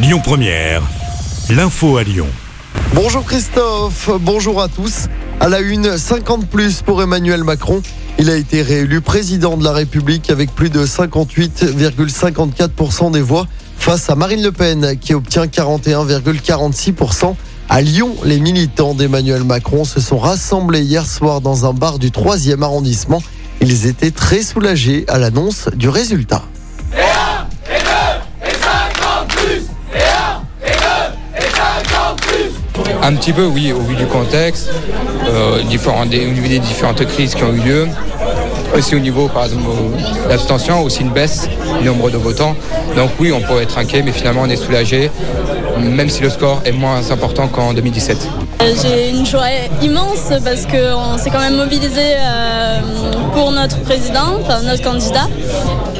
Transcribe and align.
Lyon 0.00 0.20
Première, 0.22 0.82
l'info 1.50 1.96
à 1.96 2.04
Lyon. 2.04 2.28
Bonjour 2.94 3.24
Christophe, 3.24 4.08
bonjour 4.20 4.62
à 4.62 4.68
tous. 4.68 5.08
À 5.40 5.48
la 5.48 5.58
une, 5.58 5.98
50 5.98 6.46
plus 6.46 6.82
pour 6.82 7.02
Emmanuel 7.02 7.42
Macron. 7.42 7.82
Il 8.16 8.30
a 8.30 8.36
été 8.36 8.62
réélu 8.62 9.00
président 9.00 9.56
de 9.56 9.64
la 9.64 9.72
République 9.72 10.30
avec 10.30 10.54
plus 10.54 10.70
de 10.70 10.86
58,54% 10.86 13.10
des 13.10 13.22
voix 13.22 13.48
face 13.76 14.08
à 14.08 14.14
Marine 14.14 14.44
Le 14.44 14.52
Pen 14.52 14.96
qui 15.00 15.14
obtient 15.14 15.46
41,46%. 15.46 17.34
À 17.68 17.80
Lyon, 17.80 18.14
les 18.22 18.38
militants 18.38 18.94
d'Emmanuel 18.94 19.42
Macron 19.42 19.84
se 19.84 20.00
sont 20.00 20.18
rassemblés 20.18 20.82
hier 20.82 21.06
soir 21.06 21.40
dans 21.40 21.66
un 21.66 21.72
bar 21.72 21.98
du 21.98 22.10
3e 22.10 22.62
arrondissement. 22.62 23.20
Ils 23.60 23.86
étaient 23.86 24.12
très 24.12 24.42
soulagés 24.42 25.06
à 25.08 25.18
l'annonce 25.18 25.68
du 25.74 25.88
résultat. 25.88 26.44
Un 33.02 33.14
petit 33.14 33.32
peu, 33.32 33.46
oui, 33.46 33.72
au 33.72 33.80
vu 33.80 33.94
du 33.94 34.06
contexte, 34.06 34.70
euh, 35.28 35.60
au 35.60 35.62
niveau 35.62 36.48
des 36.48 36.58
différentes 36.58 37.04
crises 37.06 37.34
qui 37.34 37.44
ont 37.44 37.52
eu 37.52 37.60
lieu. 37.60 37.88
Aussi 38.76 38.94
au 38.94 38.98
niveau, 38.98 39.28
par 39.28 39.44
exemple, 39.44 39.64
de 40.24 40.28
l'abstention, 40.28 40.82
aussi 40.82 41.02
une 41.02 41.10
baisse 41.10 41.48
du 41.80 41.86
nombre 41.86 42.10
de 42.10 42.16
votants. 42.16 42.54
Donc 42.96 43.10
oui, 43.18 43.32
on 43.32 43.40
pourrait 43.40 43.64
être 43.64 43.78
inquiet, 43.78 44.02
mais 44.02 44.12
finalement 44.12 44.42
on 44.42 44.50
est 44.50 44.56
soulagé, 44.56 45.10
même 45.78 46.08
si 46.10 46.22
le 46.22 46.30
score 46.30 46.60
est 46.64 46.72
moins 46.72 47.10
important 47.10 47.48
qu'en 47.48 47.72
2017. 47.72 48.28
J'ai 48.60 49.10
une 49.10 49.24
joie 49.24 49.46
immense 49.82 50.32
parce 50.44 50.66
qu'on 50.66 51.16
s'est 51.16 51.30
quand 51.30 51.38
même 51.38 51.56
mobilisé 51.56 52.00
euh, 52.16 52.80
pour 53.32 53.52
notre 53.52 53.78
président, 53.80 54.40
notre 54.64 54.82
candidat, 54.82 55.28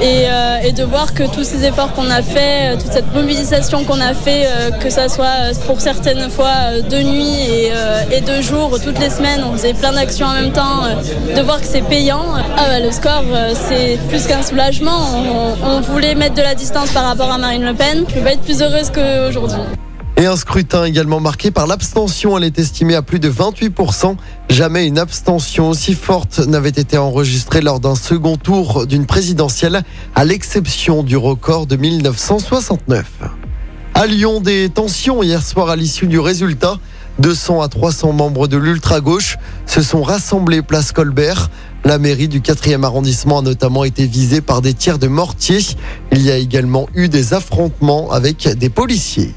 et, 0.02 0.24
euh, 0.28 0.58
et 0.64 0.72
de 0.72 0.82
voir 0.82 1.14
que 1.14 1.22
tous 1.22 1.44
ces 1.44 1.64
efforts 1.64 1.92
qu'on 1.92 2.10
a 2.10 2.20
fait, 2.20 2.74
euh, 2.74 2.76
toute 2.76 2.92
cette 2.92 3.14
mobilisation 3.14 3.84
qu'on 3.84 4.00
a 4.00 4.12
fait, 4.12 4.48
que 4.80 4.90
ça 4.90 5.08
soit 5.08 5.54
pour 5.66 5.80
certaines 5.80 6.28
fois 6.30 6.80
de 6.88 7.02
nuit 7.02 7.70
et, 8.10 8.20
de 8.20 8.42
jour, 8.42 8.78
toutes 8.82 8.98
les 8.98 9.10
semaines, 9.10 9.44
on 9.48 9.52
faisait 9.52 9.74
plein 9.74 9.92
d'actions 9.92 10.26
en 10.26 10.34
même 10.34 10.52
temps, 10.52 10.82
de 11.34 11.40
voir 11.42 11.60
que 11.60 11.66
c'est 11.66 11.82
payant. 11.82 12.24
Ah 12.60 12.64
bah, 12.66 12.80
le 12.80 12.90
score, 12.90 13.22
euh, 13.30 13.54
c'est 13.68 14.00
plus 14.08 14.26
qu'un 14.26 14.42
soulagement. 14.42 14.98
On, 15.14 15.56
on 15.64 15.80
voulait 15.80 16.16
mettre 16.16 16.34
de 16.34 16.42
la 16.42 16.56
distance 16.56 16.90
par 16.90 17.04
rapport 17.04 17.30
à 17.30 17.38
Marine 17.38 17.64
Le 17.64 17.72
Pen. 17.72 18.04
Je 18.08 18.14
peux 18.14 18.20
pas 18.20 18.32
être 18.32 18.42
plus 18.42 18.60
heureuse 18.60 18.90
qu'aujourd'hui. 18.90 19.60
Et 20.16 20.26
un 20.26 20.34
scrutin 20.34 20.82
également 20.82 21.20
marqué 21.20 21.52
par 21.52 21.68
l'abstention. 21.68 22.36
Elle 22.36 22.42
est 22.42 22.58
estimée 22.58 22.96
à 22.96 23.02
plus 23.02 23.20
de 23.20 23.30
28%. 23.30 24.16
Jamais 24.50 24.88
une 24.88 24.98
abstention 24.98 25.68
aussi 25.68 25.94
forte 25.94 26.40
n'avait 26.40 26.70
été 26.70 26.98
enregistrée 26.98 27.60
lors 27.60 27.78
d'un 27.78 27.94
second 27.94 28.36
tour 28.36 28.88
d'une 28.88 29.06
présidentielle, 29.06 29.82
à 30.16 30.24
l'exception 30.24 31.04
du 31.04 31.16
record 31.16 31.66
de 31.66 31.76
1969. 31.76 33.06
À 33.94 34.06
Lyon, 34.06 34.40
des 34.40 34.68
tensions 34.68 35.22
hier 35.22 35.42
soir 35.42 35.68
à 35.68 35.76
l'issue 35.76 36.08
du 36.08 36.18
résultat. 36.18 36.78
200 37.20 37.62
à 37.62 37.68
300 37.68 38.12
membres 38.12 38.46
de 38.46 38.56
l'ultra-gauche 38.56 39.38
se 39.66 39.82
sont 39.82 40.02
rassemblés 40.02 40.62
place 40.62 40.92
Colbert. 40.92 41.50
La 41.84 41.98
mairie 41.98 42.28
du 42.28 42.40
4e 42.40 42.84
arrondissement 42.84 43.38
a 43.38 43.42
notamment 43.42 43.84
été 43.84 44.06
visée 44.06 44.40
par 44.40 44.60
des 44.60 44.74
tirs 44.74 44.98
de 44.98 45.06
mortier. 45.08 45.58
Il 46.12 46.22
y 46.22 46.30
a 46.30 46.36
également 46.36 46.88
eu 46.94 47.08
des 47.08 47.34
affrontements 47.34 48.10
avec 48.10 48.48
des 48.58 48.68
policiers. 48.68 49.34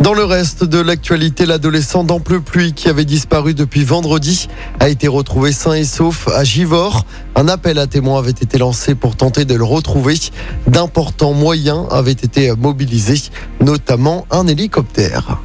Dans 0.00 0.12
le 0.12 0.24
reste 0.24 0.64
de 0.64 0.78
l'actualité, 0.80 1.46
l'adolescent 1.46 2.04
d'Amplepuis 2.04 2.72
qui 2.74 2.88
avait 2.88 3.04
disparu 3.04 3.54
depuis 3.54 3.84
vendredi 3.84 4.48
a 4.80 4.88
été 4.88 5.08
retrouvé 5.08 5.52
sain 5.52 5.72
et 5.72 5.84
sauf 5.84 6.28
à 6.28 6.44
Givors. 6.44 7.06
Un 7.36 7.48
appel 7.48 7.78
à 7.78 7.86
témoins 7.86 8.18
avait 8.18 8.30
été 8.30 8.58
lancé 8.58 8.94
pour 8.94 9.16
tenter 9.16 9.44
de 9.44 9.54
le 9.54 9.64
retrouver. 9.64 10.16
D'importants 10.66 11.32
moyens 11.32 11.86
avaient 11.90 12.12
été 12.12 12.52
mobilisés, 12.54 13.22
notamment 13.60 14.26
un 14.30 14.46
hélicoptère. 14.46 15.38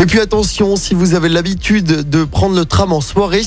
Et 0.00 0.06
puis 0.06 0.18
attention, 0.18 0.76
si 0.76 0.94
vous 0.94 1.12
avez 1.12 1.28
l'habitude 1.28 2.08
de 2.08 2.24
prendre 2.24 2.56
le 2.56 2.64
tram 2.64 2.90
en 2.90 3.02
soirée, 3.02 3.42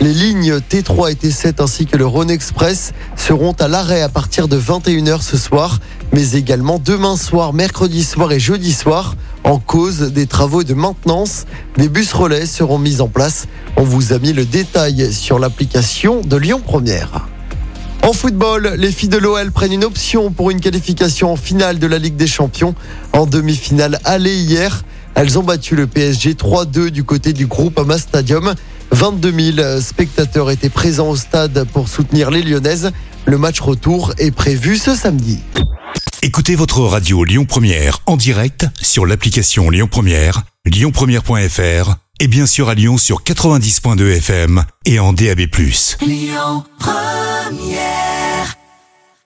les 0.00 0.14
lignes 0.14 0.54
T3 0.54 1.12
et 1.12 1.14
T7 1.14 1.62
ainsi 1.62 1.84
que 1.84 1.98
le 1.98 2.06
Rhône 2.06 2.30
Express 2.30 2.94
seront 3.14 3.52
à 3.52 3.68
l'arrêt 3.68 4.00
à 4.00 4.08
partir 4.08 4.48
de 4.48 4.58
21h 4.58 5.20
ce 5.20 5.36
soir, 5.36 5.80
mais 6.14 6.30
également 6.30 6.80
demain 6.82 7.18
soir, 7.18 7.52
mercredi 7.52 8.02
soir 8.04 8.32
et 8.32 8.40
jeudi 8.40 8.72
soir. 8.72 9.16
En 9.44 9.58
cause 9.58 10.00
des 10.00 10.26
travaux 10.26 10.64
de 10.64 10.72
maintenance, 10.72 11.44
des 11.76 11.90
bus 11.90 12.14
relais 12.14 12.46
seront 12.46 12.78
mis 12.78 13.02
en 13.02 13.08
place. 13.08 13.46
On 13.76 13.82
vous 13.82 14.14
a 14.14 14.18
mis 14.18 14.32
le 14.32 14.46
détail 14.46 15.12
sur 15.12 15.38
l'application 15.38 16.22
de 16.22 16.38
Lyon 16.38 16.62
Première. 16.64 17.28
En 18.02 18.14
football, 18.14 18.76
les 18.78 18.92
filles 18.92 19.10
de 19.10 19.18
l'OL 19.18 19.52
prennent 19.52 19.74
une 19.74 19.84
option 19.84 20.30
pour 20.30 20.50
une 20.50 20.60
qualification 20.60 21.30
en 21.30 21.36
finale 21.36 21.78
de 21.78 21.86
la 21.86 21.98
Ligue 21.98 22.16
des 22.16 22.26
Champions. 22.26 22.74
En 23.12 23.26
demi-finale 23.26 24.00
aller 24.04 24.34
hier, 24.34 24.84
elles 25.18 25.36
ont 25.36 25.42
battu 25.42 25.74
le 25.74 25.88
PSG 25.88 26.34
3-2 26.34 26.90
du 26.90 27.02
côté 27.02 27.32
du 27.32 27.46
groupe 27.46 27.76
Ama 27.78 27.98
Stadium. 27.98 28.54
22 28.92 29.54
000 29.56 29.80
spectateurs 29.80 30.48
étaient 30.50 30.68
présents 30.68 31.08
au 31.08 31.16
stade 31.16 31.66
pour 31.72 31.88
soutenir 31.88 32.30
les 32.30 32.40
Lyonnaises. 32.42 32.92
Le 33.26 33.36
match 33.36 33.60
retour 33.60 34.14
est 34.18 34.30
prévu 34.30 34.78
ce 34.78 34.94
samedi. 34.94 35.40
Écoutez 36.22 36.54
votre 36.54 36.82
radio 36.82 37.24
Lyon 37.24 37.46
Première 37.46 37.98
en 38.06 38.16
direct 38.16 38.66
sur 38.80 39.06
l'application 39.06 39.70
Lyon 39.70 39.88
Première, 39.90 40.42
lyonpremière.fr 40.64 41.96
et 42.20 42.28
bien 42.28 42.46
sûr 42.46 42.68
à 42.68 42.74
Lyon 42.74 42.96
sur 42.96 43.22
90.2 43.22 44.18
FM 44.18 44.64
et 44.84 45.00
en 45.00 45.12
DAB+. 45.12 45.40
Lyon 46.00 46.64
Première 46.78 48.17